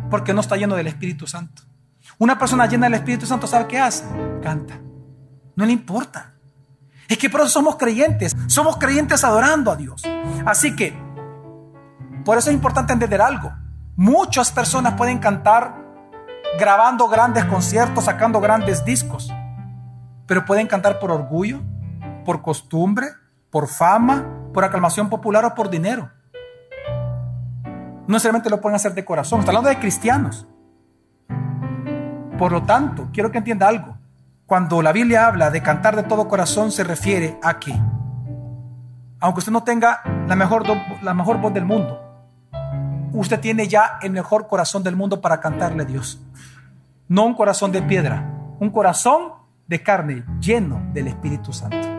Porque 0.09 0.33
no 0.33 0.41
está 0.41 0.55
lleno 0.57 0.75
del 0.75 0.87
Espíritu 0.87 1.27
Santo. 1.27 1.63
Una 2.17 2.37
persona 2.37 2.65
llena 2.65 2.87
del 2.87 2.95
Espíritu 2.95 3.25
Santo, 3.25 3.47
¿sabe 3.47 3.67
qué 3.67 3.79
hace? 3.79 4.03
Canta. 4.41 4.79
No 5.55 5.65
le 5.65 5.71
importa. 5.71 6.33
Es 7.07 7.17
que 7.17 7.29
por 7.29 7.41
eso 7.41 7.49
somos 7.49 7.77
creyentes. 7.77 8.35
Somos 8.47 8.77
creyentes 8.77 9.23
adorando 9.23 9.71
a 9.71 9.75
Dios. 9.75 10.03
Así 10.45 10.75
que, 10.75 10.93
por 12.25 12.37
eso 12.37 12.49
es 12.49 12.55
importante 12.55 12.93
entender 12.93 13.21
algo. 13.21 13.53
Muchas 13.95 14.51
personas 14.51 14.93
pueden 14.95 15.19
cantar 15.19 15.87
grabando 16.59 17.07
grandes 17.07 17.45
conciertos, 17.45 18.05
sacando 18.05 18.41
grandes 18.41 18.83
discos. 18.83 19.31
Pero 20.25 20.43
pueden 20.45 20.67
cantar 20.67 20.99
por 20.99 21.11
orgullo, 21.11 21.61
por 22.27 22.41
costumbre, 22.41 23.07
por 23.49 23.69
fama, 23.69 24.25
por 24.53 24.65
aclamación 24.65 25.07
popular 25.07 25.45
o 25.45 25.55
por 25.55 25.69
dinero. 25.69 26.11
No 28.05 28.15
necesariamente 28.15 28.49
lo 28.49 28.59
pueden 28.59 28.75
hacer 28.75 28.93
de 28.93 29.05
corazón. 29.05 29.39
Está 29.39 29.51
hablando 29.51 29.69
de 29.69 29.79
cristianos. 29.79 30.45
Por 32.37 32.51
lo 32.51 32.63
tanto, 32.63 33.07
quiero 33.13 33.31
que 33.31 33.37
entienda 33.37 33.69
algo. 33.69 33.97
Cuando 34.45 34.81
la 34.81 34.91
Biblia 34.91 35.25
habla 35.25 35.51
de 35.51 35.63
cantar 35.63 35.95
de 35.95 36.03
todo 36.03 36.27
corazón, 36.27 36.73
se 36.73 36.83
refiere 36.83 37.39
a 37.41 37.59
que, 37.59 37.71
aunque 39.21 39.39
usted 39.39 39.53
no 39.53 39.63
tenga 39.63 40.01
la 40.27 40.35
mejor, 40.35 40.65
la 41.01 41.13
mejor 41.13 41.39
voz 41.39 41.53
del 41.53 41.63
mundo, 41.63 41.97
usted 43.13 43.39
tiene 43.39 43.69
ya 43.69 43.99
el 44.01 44.11
mejor 44.11 44.47
corazón 44.47 44.83
del 44.83 44.97
mundo 44.97 45.21
para 45.21 45.39
cantarle 45.39 45.83
a 45.83 45.85
Dios. 45.85 46.21
No 47.07 47.25
un 47.25 47.35
corazón 47.35 47.71
de 47.71 47.83
piedra, 47.83 48.29
un 48.59 48.69
corazón 48.69 49.31
de 49.65 49.81
carne 49.81 50.25
lleno 50.41 50.81
del 50.91 51.07
Espíritu 51.07 51.53
Santo. 51.53 51.97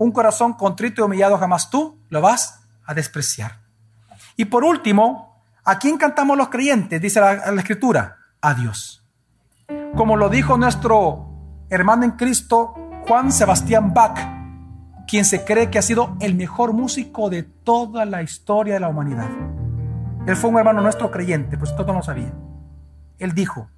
Un 0.00 0.12
corazón 0.12 0.54
contrito 0.54 1.02
y 1.02 1.04
humillado 1.04 1.36
jamás 1.36 1.68
tú 1.68 2.00
lo 2.08 2.20
vas 2.20 2.62
a 2.86 2.94
despreciar. 2.94 3.60
Y 4.34 4.46
por 4.46 4.64
último, 4.64 5.44
¿a 5.62 5.78
quién 5.78 5.98
cantamos 5.98 6.36
los 6.38 6.48
creyentes? 6.48 7.00
Dice 7.00 7.20
la, 7.20 7.34
Escritura, 7.34 8.16
a 8.40 8.54
Dios 8.54 9.00
como 9.96 10.16
lo 10.16 10.28
dijo 10.28 10.56
nuestro 10.56 11.28
hermano 11.68 12.04
en 12.04 12.12
Cristo, 12.12 12.74
Juan 13.06 13.32
Sebastián 13.32 13.92
Bach, 13.92 14.18
quien 15.06 15.24
se 15.24 15.44
cree 15.44 15.70
que 15.70 15.78
ha 15.78 15.82
sido 15.82 16.16
el 16.20 16.34
mejor 16.34 16.72
músico 16.72 17.30
de 17.30 17.42
toda 17.42 18.04
la 18.04 18.22
historia 18.22 18.74
de 18.74 18.80
la 18.80 18.88
humanidad. 18.88 19.28
Él 20.26 20.36
fue 20.36 20.50
un 20.50 20.58
hermano 20.58 20.80
nuestro 20.80 21.10
creyente, 21.10 21.58
pues 21.58 21.74
todo 21.76 21.92
lo 21.92 22.02
sabía. 22.02 22.32
Él 23.18 23.32
dijo, 23.32 23.68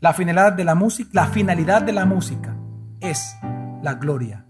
la 0.00 0.14
finalidad 0.14 0.52
de 0.52 0.64
la 0.64 2.04
música 2.04 2.56
es 3.00 3.36
la 3.82 3.94
gloria 3.94 4.46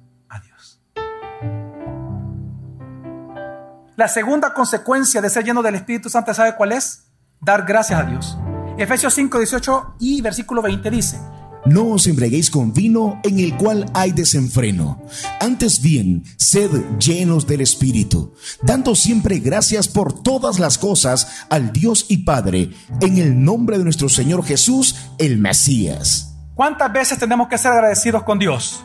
La 4.01 4.09
segunda 4.09 4.55
consecuencia 4.55 5.21
de 5.21 5.29
ser 5.29 5.45
lleno 5.45 5.63
del 5.63 5.75
Espíritu 5.75 6.09
Santo, 6.09 6.33
¿sabe 6.33 6.57
cuál 6.57 6.73
es? 6.73 7.05
Dar 7.39 7.67
gracias 7.67 8.01
a 8.01 8.05
Dios. 8.05 8.39
Efesios 8.79 9.13
5, 9.13 9.37
18 9.37 9.97
y 10.01 10.23
versículo 10.23 10.63
20 10.63 10.91
dice, 10.91 11.21
no 11.67 11.87
os 11.89 12.07
embriaguéis 12.07 12.51
con 12.51 12.73
vino 12.73 13.21
en 13.25 13.39
el 13.39 13.55
cual 13.59 13.85
hay 13.93 14.13
desenfreno. 14.13 15.03
Antes 15.39 15.83
bien, 15.83 16.25
sed 16.39 16.71
llenos 16.99 17.47
del 17.47 17.61
Espíritu, 17.61 18.35
dando 18.63 18.95
siempre 18.95 19.39
gracias 19.39 19.87
por 19.87 20.23
todas 20.23 20.59
las 20.59 20.79
cosas 20.79 21.45
al 21.51 21.71
Dios 21.71 22.07
y 22.09 22.25
Padre, 22.25 22.71
en 23.03 23.19
el 23.19 23.45
nombre 23.45 23.77
de 23.77 23.85
nuestro 23.85 24.09
Señor 24.09 24.47
Jesús, 24.47 25.11
el 25.19 25.37
Mesías. 25.37 26.39
¿Cuántas 26.55 26.91
veces 26.91 27.19
tenemos 27.19 27.49
que 27.49 27.59
ser 27.59 27.73
agradecidos 27.73 28.23
con 28.23 28.39
Dios? 28.39 28.83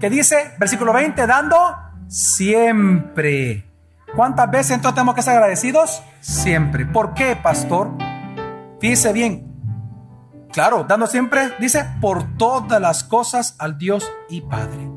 Que 0.00 0.10
dice, 0.10 0.50
versículo 0.58 0.92
20, 0.92 1.28
dando 1.28 1.56
siempre. 2.08 3.65
¿Cuántas 4.16 4.50
veces 4.50 4.70
entonces 4.70 4.94
tenemos 4.94 5.14
que 5.14 5.22
ser 5.22 5.34
agradecidos? 5.34 6.02
Siempre. 6.20 6.86
¿Por 6.86 7.12
qué, 7.12 7.36
pastor? 7.36 7.90
Fíjese 8.80 9.12
bien. 9.12 9.46
Claro, 10.54 10.84
dando 10.88 11.06
siempre, 11.06 11.52
dice, 11.60 11.84
por 12.00 12.38
todas 12.38 12.80
las 12.80 13.04
cosas 13.04 13.56
al 13.58 13.76
Dios 13.76 14.10
y 14.30 14.40
Padre. 14.40 14.90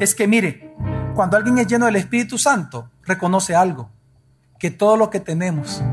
Es 0.00 0.14
que 0.14 0.26
mire, 0.26 0.74
cuando 1.14 1.36
alguien 1.36 1.58
es 1.58 1.66
lleno 1.66 1.84
del 1.84 1.96
Espíritu 1.96 2.38
Santo, 2.38 2.88
reconoce 3.02 3.54
algo, 3.54 3.90
que 4.58 4.70
todo 4.70 4.96
lo 4.96 5.10
que 5.10 5.20
tenemos, 5.20 5.84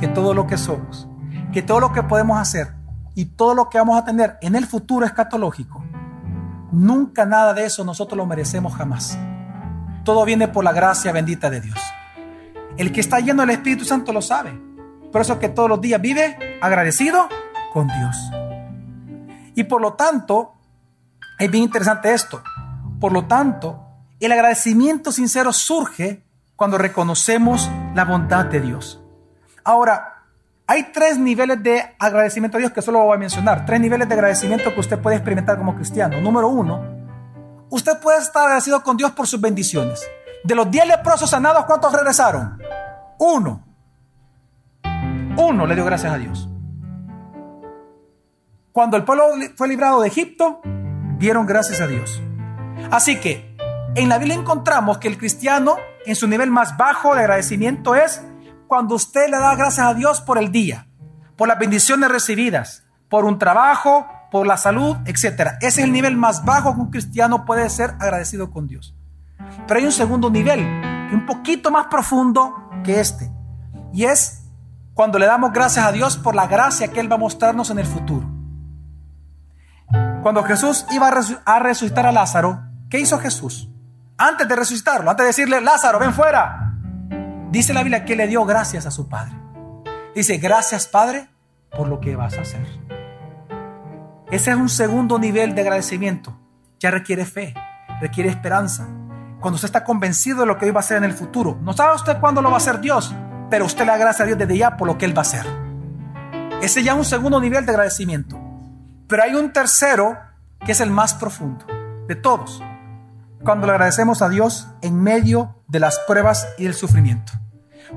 que 0.00 0.08
todo 0.08 0.34
lo 0.34 0.48
que 0.48 0.58
somos, 0.58 1.08
que 1.52 1.62
todo 1.62 1.78
lo 1.78 1.92
que 1.92 2.02
podemos 2.02 2.36
hacer 2.40 2.74
y 3.14 3.26
todo 3.26 3.54
lo 3.54 3.68
que 3.68 3.78
vamos 3.78 3.96
a 3.96 4.04
tener 4.04 4.38
en 4.42 4.56
el 4.56 4.66
futuro 4.66 5.06
escatológico, 5.06 5.84
nunca 6.72 7.24
nada 7.26 7.54
de 7.54 7.64
eso 7.64 7.84
nosotros 7.84 8.16
lo 8.16 8.26
merecemos 8.26 8.74
jamás. 8.74 9.16
Todo 10.08 10.24
viene 10.24 10.48
por 10.48 10.64
la 10.64 10.72
gracia 10.72 11.12
bendita 11.12 11.50
de 11.50 11.60
Dios. 11.60 11.78
El 12.78 12.92
que 12.92 13.00
está 13.00 13.20
lleno 13.20 13.42
del 13.42 13.50
Espíritu 13.50 13.84
Santo 13.84 14.10
lo 14.10 14.22
sabe. 14.22 14.58
Por 15.12 15.20
eso 15.20 15.34
es 15.34 15.38
que 15.38 15.50
todos 15.50 15.68
los 15.68 15.82
días 15.82 16.00
vive 16.00 16.58
agradecido 16.62 17.28
con 17.74 17.88
Dios. 17.88 18.16
Y 19.54 19.64
por 19.64 19.82
lo 19.82 19.92
tanto, 19.92 20.54
es 21.38 21.50
bien 21.50 21.64
interesante 21.64 22.14
esto. 22.14 22.42
Por 22.98 23.12
lo 23.12 23.26
tanto, 23.26 23.84
el 24.18 24.32
agradecimiento 24.32 25.12
sincero 25.12 25.52
surge 25.52 26.24
cuando 26.56 26.78
reconocemos 26.78 27.70
la 27.94 28.06
bondad 28.06 28.46
de 28.46 28.62
Dios. 28.62 29.02
Ahora, 29.62 30.22
hay 30.66 30.84
tres 30.84 31.18
niveles 31.18 31.62
de 31.62 31.84
agradecimiento 31.98 32.56
a 32.56 32.60
Dios 32.60 32.72
que 32.72 32.80
solo 32.80 33.04
voy 33.04 33.14
a 33.14 33.18
mencionar. 33.18 33.66
Tres 33.66 33.78
niveles 33.78 34.08
de 34.08 34.14
agradecimiento 34.14 34.72
que 34.72 34.80
usted 34.80 34.98
puede 34.98 35.16
experimentar 35.16 35.58
como 35.58 35.74
cristiano. 35.74 36.18
Número 36.22 36.48
uno, 36.48 36.97
usted 37.70 37.98
puede 38.00 38.18
estar 38.18 38.44
agradecido 38.44 38.82
con 38.82 38.96
Dios 38.96 39.12
por 39.12 39.26
sus 39.26 39.40
bendiciones. 39.40 40.06
De 40.44 40.54
los 40.54 40.70
diez 40.70 40.86
leprosos 40.86 41.30
sanados, 41.30 41.64
¿cuántos 41.64 41.92
regresaron? 41.92 42.58
Uno. 43.18 43.64
Uno 45.36 45.66
le 45.66 45.74
dio 45.74 45.84
gracias 45.84 46.12
a 46.12 46.18
Dios. 46.18 46.48
Cuando 48.72 48.96
el 48.96 49.04
pueblo 49.04 49.24
fue 49.56 49.68
librado 49.68 50.00
de 50.00 50.08
Egipto, 50.08 50.60
dieron 51.18 51.46
gracias 51.46 51.80
a 51.80 51.86
Dios. 51.86 52.22
Así 52.90 53.18
que 53.18 53.56
en 53.94 54.08
la 54.08 54.18
Biblia 54.18 54.36
encontramos 54.36 54.98
que 54.98 55.08
el 55.08 55.18
cristiano 55.18 55.76
en 56.06 56.14
su 56.14 56.28
nivel 56.28 56.50
más 56.50 56.76
bajo 56.76 57.14
de 57.14 57.20
agradecimiento 57.20 57.94
es 57.94 58.22
cuando 58.66 58.94
usted 58.94 59.28
le 59.28 59.38
da 59.38 59.54
gracias 59.56 59.86
a 59.86 59.94
Dios 59.94 60.20
por 60.20 60.38
el 60.38 60.52
día, 60.52 60.86
por 61.36 61.48
las 61.48 61.58
bendiciones 61.58 62.10
recibidas, 62.10 62.84
por 63.08 63.24
un 63.24 63.38
trabajo, 63.38 64.06
por 64.30 64.46
la 64.46 64.56
salud, 64.56 64.96
etc. 65.06 65.56
Ese 65.60 65.66
es 65.66 65.78
el 65.78 65.92
nivel 65.92 66.16
más 66.16 66.44
bajo 66.44 66.74
que 66.74 66.80
un 66.80 66.90
cristiano 66.90 67.44
puede 67.44 67.68
ser 67.70 67.94
agradecido 68.00 68.50
con 68.50 68.66
Dios. 68.66 68.94
Pero 69.66 69.80
hay 69.80 69.86
un 69.86 69.92
segundo 69.92 70.30
nivel, 70.30 70.60
un 71.12 71.24
poquito 71.26 71.70
más 71.70 71.86
profundo 71.86 72.70
que 72.84 73.00
este. 73.00 73.30
Y 73.92 74.04
es 74.04 74.44
cuando 74.94 75.18
le 75.18 75.26
damos 75.26 75.52
gracias 75.52 75.86
a 75.86 75.92
Dios 75.92 76.16
por 76.16 76.34
la 76.34 76.46
gracia 76.46 76.88
que 76.88 77.00
Él 77.00 77.10
va 77.10 77.16
a 77.16 77.18
mostrarnos 77.18 77.70
en 77.70 77.78
el 77.78 77.86
futuro. 77.86 78.26
Cuando 80.22 80.42
Jesús 80.42 80.84
iba 80.90 81.08
a 81.08 81.58
resucitar 81.60 82.06
a 82.06 82.12
Lázaro, 82.12 82.60
¿qué 82.90 82.98
hizo 82.98 83.18
Jesús? 83.18 83.70
Antes 84.18 84.48
de 84.48 84.56
resucitarlo, 84.56 85.10
antes 85.10 85.24
de 85.24 85.28
decirle, 85.28 85.60
Lázaro, 85.60 85.98
ven 85.98 86.12
fuera. 86.12 86.74
Dice 87.50 87.72
la 87.72 87.82
Biblia 87.82 88.04
que 88.04 88.16
le 88.16 88.26
dio 88.26 88.44
gracias 88.44 88.84
a 88.84 88.90
su 88.90 89.08
Padre. 89.08 89.32
Dice, 90.14 90.38
gracias 90.38 90.88
Padre 90.88 91.28
por 91.70 91.88
lo 91.88 92.00
que 92.00 92.16
vas 92.16 92.36
a 92.36 92.42
hacer. 92.42 92.87
Ese 94.30 94.50
es 94.50 94.56
un 94.56 94.68
segundo 94.68 95.18
nivel 95.18 95.54
de 95.54 95.62
agradecimiento. 95.62 96.38
Ya 96.80 96.90
requiere 96.90 97.24
fe, 97.24 97.54
requiere 97.98 98.28
esperanza. 98.28 98.86
Cuando 99.40 99.54
usted 99.54 99.68
está 99.68 99.84
convencido 99.84 100.40
de 100.40 100.46
lo 100.46 100.58
que 100.58 100.66
hoy 100.66 100.70
va 100.70 100.80
a 100.80 100.82
hacer 100.82 100.98
en 100.98 101.04
el 101.04 101.14
futuro, 101.14 101.58
no 101.62 101.72
sabe 101.72 101.94
usted 101.94 102.18
cuándo 102.20 102.42
lo 102.42 102.50
va 102.50 102.56
a 102.56 102.58
hacer 102.58 102.80
Dios, 102.80 103.14
pero 103.48 103.64
usted 103.64 103.86
le 103.86 103.92
agradece 103.92 104.24
a 104.24 104.26
Dios 104.26 104.36
desde 104.36 104.58
ya 104.58 104.76
por 104.76 104.86
lo 104.86 104.98
que 104.98 105.06
Él 105.06 105.16
va 105.16 105.20
a 105.20 105.22
hacer. 105.22 105.46
Ese 106.60 106.82
ya 106.82 106.92
es 106.92 106.98
un 106.98 107.06
segundo 107.06 107.40
nivel 107.40 107.64
de 107.64 107.72
agradecimiento. 107.72 108.38
Pero 109.08 109.22
hay 109.22 109.34
un 109.34 109.50
tercero 109.50 110.18
que 110.64 110.72
es 110.72 110.80
el 110.82 110.90
más 110.90 111.14
profundo 111.14 111.64
de 112.06 112.14
todos. 112.14 112.62
Cuando 113.42 113.66
le 113.66 113.72
agradecemos 113.72 114.20
a 114.20 114.28
Dios 114.28 114.68
en 114.82 115.00
medio 115.00 115.62
de 115.68 115.80
las 115.80 115.98
pruebas 116.00 116.46
y 116.58 116.64
del 116.64 116.74
sufrimiento. 116.74 117.32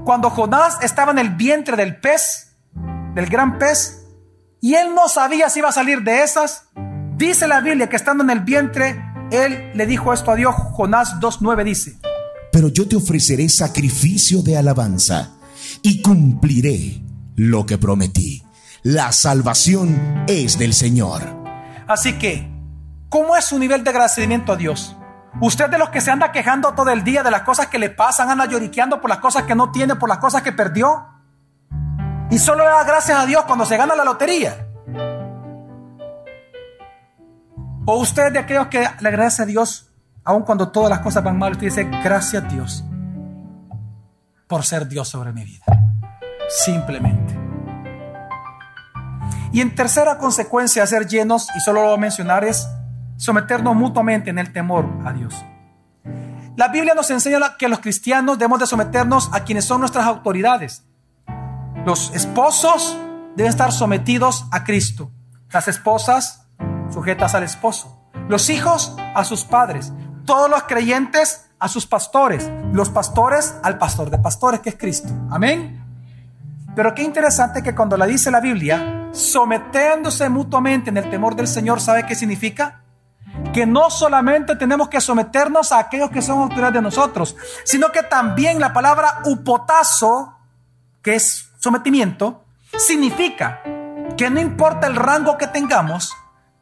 Cuando 0.05 0.29
Jonás 0.29 0.77
estaba 0.81 1.11
en 1.11 1.19
el 1.19 1.31
vientre 1.31 1.75
del 1.75 1.99
pez, 1.99 2.55
del 3.15 3.25
gran 3.25 3.57
pez, 3.57 4.00
y 4.61 4.75
él 4.75 4.93
no 4.93 5.09
sabía 5.09 5.49
si 5.49 5.59
iba 5.59 5.69
a 5.69 5.73
salir 5.73 6.03
de 6.03 6.21
esas. 6.21 6.67
Dice 7.17 7.47
la 7.47 7.61
Biblia 7.61 7.89
que 7.89 7.95
estando 7.95 8.23
en 8.23 8.29
el 8.29 8.41
vientre, 8.41 9.03
él 9.31 9.71
le 9.73 9.85
dijo 9.87 10.13
esto 10.13 10.31
a 10.31 10.35
Dios. 10.35 10.53
Jonás 10.55 11.19
2.9 11.19 11.63
dice. 11.63 11.97
Pero 12.51 12.69
yo 12.69 12.87
te 12.87 12.95
ofreceré 12.95 13.49
sacrificio 13.49 14.43
de 14.43 14.57
alabanza 14.57 15.31
y 15.81 16.01
cumpliré 16.01 17.01
lo 17.35 17.65
que 17.65 17.79
prometí. 17.79 18.43
La 18.83 19.11
salvación 19.11 20.23
es 20.27 20.59
del 20.59 20.73
Señor. 20.73 21.21
Así 21.87 22.13
que, 22.13 22.47
¿cómo 23.09 23.35
es 23.35 23.45
su 23.45 23.57
nivel 23.57 23.83
de 23.83 23.89
agradecimiento 23.89 24.53
a 24.53 24.57
Dios? 24.57 24.95
Usted 25.39 25.69
de 25.69 25.79
los 25.79 25.89
que 25.89 26.01
se 26.01 26.11
anda 26.11 26.31
quejando 26.31 26.73
todo 26.73 26.89
el 26.91 27.03
día 27.03 27.23
de 27.23 27.31
las 27.31 27.43
cosas 27.43 27.67
que 27.67 27.79
le 27.79 27.89
pasan, 27.89 28.29
anda 28.29 28.45
lloriqueando 28.45 29.01
por 29.01 29.09
las 29.09 29.19
cosas 29.19 29.43
que 29.43 29.55
no 29.55 29.71
tiene, 29.71 29.95
por 29.95 30.09
las 30.09 30.19
cosas 30.19 30.43
que 30.43 30.51
perdió 30.51 31.10
y 32.31 32.39
solo 32.39 32.63
le 32.63 32.71
da 32.71 32.83
gracias 32.83 33.19
a 33.19 33.25
Dios 33.25 33.43
cuando 33.45 33.65
se 33.65 33.77
gana 33.77 33.93
la 33.93 34.03
lotería. 34.03 34.67
O 37.85 37.97
usted 37.97 38.31
de 38.31 38.39
aquellos 38.39 38.67
que 38.67 38.79
le 38.99 39.07
agradece 39.09 39.43
a 39.43 39.45
Dios 39.45 39.91
aun 40.23 40.43
cuando 40.43 40.69
todas 40.69 40.89
las 40.89 40.99
cosas 40.99 41.23
van 41.23 41.37
mal, 41.37 41.53
usted 41.53 41.65
dice 41.65 41.83
gracias 41.83 42.43
a 42.43 42.47
Dios 42.47 42.83
por 44.47 44.63
ser 44.63 44.87
Dios 44.87 45.07
sobre 45.07 45.31
mi 45.31 45.43
vida. 45.43 45.65
Simplemente. 46.49 47.37
Y 49.53 49.61
en 49.61 49.73
tercera 49.75 50.17
consecuencia, 50.17 50.85
ser 50.85 51.07
llenos, 51.07 51.47
y 51.55 51.59
solo 51.59 51.81
lo 51.81 51.87
voy 51.87 51.97
a 51.97 52.01
mencionar, 52.01 52.43
es 52.43 52.67
someternos 53.17 53.75
mutuamente 53.75 54.29
en 54.29 54.39
el 54.39 54.51
temor 54.51 54.85
a 55.05 55.13
Dios. 55.13 55.33
La 56.57 56.67
Biblia 56.67 56.93
nos 56.93 57.09
enseña 57.11 57.57
que 57.57 57.69
los 57.69 57.79
cristianos 57.79 58.37
debemos 58.37 58.59
de 58.59 58.67
someternos 58.67 59.29
a 59.33 59.43
quienes 59.43 59.65
son 59.65 59.79
nuestras 59.79 60.05
autoridades. 60.05 60.85
Los 61.85 62.13
esposos 62.13 62.95
deben 63.35 63.49
estar 63.49 63.71
sometidos 63.71 64.45
a 64.51 64.63
Cristo. 64.63 65.09
Las 65.51 65.67
esposas 65.67 66.45
sujetas 66.93 67.33
al 67.33 67.43
esposo. 67.43 68.07
Los 68.27 68.51
hijos 68.51 68.95
a 69.15 69.23
sus 69.23 69.45
padres. 69.45 69.91
Todos 70.25 70.47
los 70.47 70.63
creyentes 70.63 71.49
a 71.57 71.67
sus 71.67 71.87
pastores. 71.87 72.51
Los 72.71 72.89
pastores 72.89 73.55
al 73.63 73.79
pastor 73.79 74.11
de 74.11 74.19
pastores 74.19 74.59
que 74.59 74.69
es 74.69 74.77
Cristo. 74.77 75.09
Amén. 75.31 75.83
Pero 76.75 76.93
qué 76.93 77.01
interesante 77.01 77.63
que 77.63 77.73
cuando 77.73 77.97
la 77.97 78.05
dice 78.05 78.29
la 78.29 78.39
Biblia, 78.39 79.09
sometiéndose 79.11 80.29
mutuamente 80.29 80.91
en 80.91 80.97
el 80.97 81.09
temor 81.09 81.35
del 81.35 81.47
Señor, 81.47 81.81
¿sabe 81.81 82.05
qué 82.05 82.13
significa? 82.13 82.81
Que 83.53 83.65
no 83.65 83.89
solamente 83.89 84.55
tenemos 84.55 84.87
que 84.87 85.01
someternos 85.01 85.71
a 85.71 85.79
aquellos 85.79 86.11
que 86.11 86.21
son 86.21 86.39
autoridades 86.39 86.75
de 86.75 86.81
nosotros, 86.81 87.35
sino 87.65 87.91
que 87.91 88.03
también 88.03 88.59
la 88.59 88.71
palabra 88.71 89.21
upotazo, 89.25 90.37
que 91.01 91.15
es 91.15 91.50
sometimiento 91.61 92.43
significa 92.75 93.61
que 94.17 94.29
no 94.29 94.41
importa 94.41 94.87
el 94.87 94.95
rango 94.95 95.37
que 95.37 95.47
tengamos, 95.47 96.13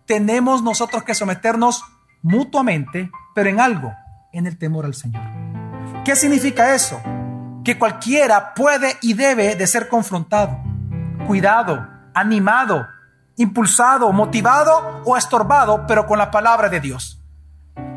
tenemos 0.05 0.61
nosotros 0.61 1.03
que 1.03 1.15
someternos 1.15 1.83
mutuamente, 2.21 3.09
pero 3.33 3.49
en 3.49 3.61
algo, 3.61 3.93
en 4.33 4.45
el 4.45 4.57
temor 4.57 4.85
al 4.85 4.93
Señor. 4.93 5.23
¿Qué 6.03 6.15
significa 6.15 6.75
eso? 6.75 7.01
Que 7.63 7.79
cualquiera 7.79 8.53
puede 8.53 8.97
y 9.01 9.13
debe 9.13 9.55
de 9.55 9.67
ser 9.67 9.87
confrontado, 9.87 10.59
cuidado, 11.25 11.87
animado, 12.13 12.85
impulsado, 13.37 14.11
motivado 14.11 15.01
o 15.05 15.15
estorbado, 15.15 15.85
pero 15.87 16.05
con 16.07 16.17
la 16.17 16.29
palabra 16.29 16.67
de 16.67 16.81
Dios. 16.81 17.18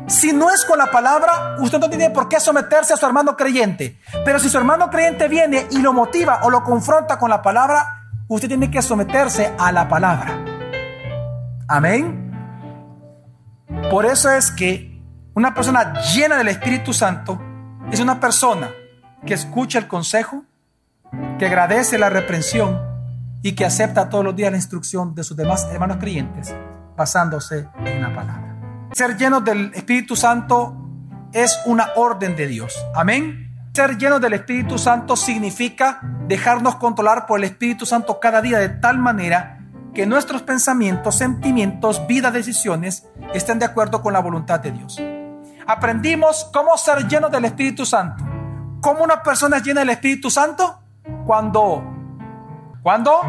Si 0.07 0.33
no 0.33 0.49
es 0.51 0.65
con 0.65 0.77
la 0.77 0.91
palabra, 0.91 1.55
usted 1.59 1.79
no 1.79 1.89
tiene 1.89 2.09
por 2.09 2.27
qué 2.27 2.39
someterse 2.39 2.93
a 2.93 2.97
su 2.97 3.05
hermano 3.05 3.37
creyente. 3.37 3.99
Pero 4.25 4.39
si 4.39 4.49
su 4.49 4.57
hermano 4.57 4.89
creyente 4.89 5.27
viene 5.27 5.67
y 5.71 5.79
lo 5.79 5.93
motiva 5.93 6.41
o 6.43 6.49
lo 6.49 6.63
confronta 6.63 7.17
con 7.17 7.29
la 7.29 7.41
palabra, 7.41 8.09
usted 8.27 8.47
tiene 8.47 8.69
que 8.69 8.81
someterse 8.81 9.53
a 9.57 9.71
la 9.71 9.87
palabra. 9.87 10.37
Amén. 11.67 12.31
Por 13.89 14.05
eso 14.05 14.31
es 14.31 14.51
que 14.51 15.01
una 15.33 15.53
persona 15.53 15.93
llena 16.13 16.37
del 16.37 16.49
Espíritu 16.49 16.93
Santo 16.93 17.41
es 17.91 17.99
una 17.99 18.19
persona 18.19 18.69
que 19.25 19.33
escucha 19.33 19.79
el 19.79 19.87
consejo, 19.87 20.43
que 21.39 21.45
agradece 21.45 21.97
la 21.97 22.09
reprensión 22.09 22.79
y 23.41 23.53
que 23.53 23.65
acepta 23.65 24.09
todos 24.09 24.23
los 24.23 24.35
días 24.35 24.51
la 24.51 24.57
instrucción 24.57 25.15
de 25.15 25.23
sus 25.23 25.37
demás 25.37 25.67
hermanos 25.71 25.97
creyentes 25.97 26.53
basándose 26.95 27.67
en 27.85 28.01
la 28.01 28.13
palabra. 28.13 28.42
Ser 28.93 29.17
llenos 29.17 29.43
del 29.43 29.73
Espíritu 29.73 30.15
Santo 30.15 30.77
es 31.31 31.59
una 31.65 31.89
orden 31.95 32.35
de 32.35 32.45
Dios. 32.45 32.75
Amén. 32.93 33.49
Ser 33.73 33.97
llenos 33.97 34.21
del 34.21 34.33
Espíritu 34.33 34.77
Santo 34.77 35.15
significa 35.15 35.99
dejarnos 36.27 36.75
controlar 36.75 37.25
por 37.25 37.39
el 37.39 37.45
Espíritu 37.45 37.87
Santo 37.87 38.19
cada 38.19 38.39
día 38.39 38.59
de 38.59 38.69
tal 38.69 38.99
manera 38.99 39.59
que 39.95 40.05
nuestros 40.05 40.43
pensamientos, 40.43 41.15
sentimientos, 41.15 42.05
vida, 42.05 42.29
decisiones 42.29 43.07
estén 43.33 43.57
de 43.57 43.65
acuerdo 43.65 44.03
con 44.03 44.13
la 44.13 44.19
voluntad 44.19 44.59
de 44.59 44.71
Dios. 44.71 45.01
Aprendimos 45.65 46.47
cómo 46.53 46.77
ser 46.77 47.07
llenos 47.07 47.31
del 47.31 47.45
Espíritu 47.45 47.87
Santo. 47.87 48.23
¿Cómo 48.79 49.03
una 49.03 49.23
persona 49.23 49.57
es 49.57 49.63
llena 49.63 49.79
del 49.79 49.89
Espíritu 49.89 50.29
Santo? 50.29 50.83
Cuando, 51.25 51.83
cuando 52.83 53.21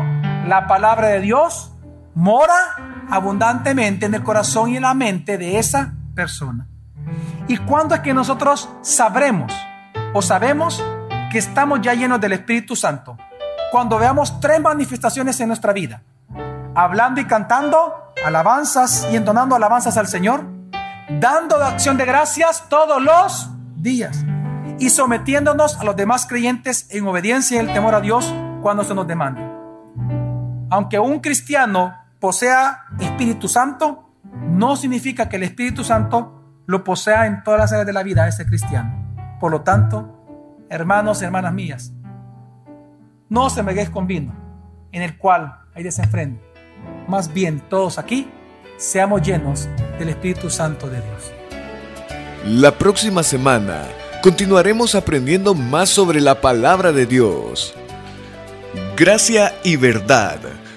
la 0.47 0.67
palabra 0.67 1.09
de 1.09 1.21
Dios 1.21 1.73
mora 2.15 2.94
abundantemente 3.11 4.07
en 4.07 4.15
el 4.15 4.23
corazón 4.23 4.71
y 4.71 4.77
en 4.77 4.83
la 4.83 4.95
mente 4.95 5.39
de 5.39 5.59
esa 5.59 5.93
persona. 6.15 6.67
¿Y 7.49 7.59
cuándo 7.59 7.95
es 7.95 8.01
que 8.01 8.15
nosotros 8.15 8.69
sabremos 8.83 9.53
o 10.13 10.23
sabemos 10.23 10.83
que 11.31 11.39
estamos 11.39 11.81
ya 11.83 11.95
llenos 11.95 12.21
del 12.21 12.33
Espíritu 12.33 12.75
Santo? 12.75 13.19
Cuando 13.71 13.99
veamos 13.99 14.41
tres 14.41 14.61
manifestaciones 14.61 15.39
en 15.41 15.49
nuestra 15.49 15.73
vida. 15.73 16.03
Hablando 16.75 17.21
y 17.21 17.27
cantando 17.27 18.13
alabanzas 18.25 19.07
y 19.13 19.17
entonando 19.17 19.57
alabanzas 19.57 19.97
al 19.97 20.07
Señor. 20.07 20.45
Dando 21.21 21.57
acción 21.57 21.97
de 21.97 22.07
gracias 22.07 22.69
todos 22.69 23.03
los 23.03 23.51
días. 23.77 24.25
Y 24.79 24.91
sometiéndonos 24.91 25.79
a 25.79 25.85
los 25.85 25.97
demás 25.97 26.27
creyentes 26.27 26.87
en 26.91 27.07
obediencia 27.07 27.57
y 27.57 27.61
el 27.61 27.73
temor 27.73 27.95
a 27.95 28.01
Dios 28.01 28.33
cuando 28.63 28.83
se 28.83 28.95
nos 28.95 29.07
demande. 29.07 29.43
Aunque 30.71 30.99
un 30.99 31.21
cristiano 31.21 32.04
posea 32.25 32.87
Espíritu 33.01 33.49
Santo, 33.49 34.09
no 34.33 34.77
significa 34.77 35.29
que 35.29 35.37
el 35.37 35.43
Espíritu 35.43 35.85
Santo 35.85 36.63
lo 36.65 36.83
posea 36.83 37.27
en 37.27 37.43
todas 37.43 37.61
las 37.61 37.73
áreas 37.73 37.87
de 37.87 37.93
la 37.93 38.03
vida 38.03 38.23
de 38.23 38.31
ese 38.31 38.47
cristiano. 38.47 39.37
Por 39.39 39.53
lo 39.53 39.61
tanto, 39.61 40.25
hermanos 40.71 41.21
y 41.21 41.27
hermanas 41.27 41.53
mías, 41.53 41.93
no 43.29 43.51
se 43.51 43.63
me 43.63 43.91
con 43.91 44.07
vino 44.07 44.35
en 44.91 45.03
el 45.03 45.19
cual 45.19 45.55
hay 45.75 45.83
desenfreno. 45.83 46.39
Más 47.09 47.31
bien, 47.31 47.61
todos 47.69 47.99
aquí 47.99 48.31
seamos 48.79 49.21
llenos 49.21 49.69
del 49.99 50.09
Espíritu 50.09 50.49
Santo 50.49 50.89
de 50.89 51.03
Dios. 51.03 51.31
La 52.47 52.71
próxima 52.79 53.23
semana 53.23 53.83
continuaremos 54.23 54.95
aprendiendo 54.95 55.55
más 55.55 55.91
sobre 55.91 56.23
la 56.23 56.41
palabra 56.41 56.91
de 56.91 57.05
Dios. 57.05 57.75
Gracia 58.97 59.53
y 59.63 59.77
verdad 59.77 60.39